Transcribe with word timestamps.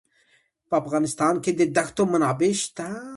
په 0.69 0.73
افغانستان 0.81 1.35
کې 1.43 1.51
د 1.59 1.61
دښتو 1.75 2.03
منابع 2.11 2.51
شته. 2.63 2.87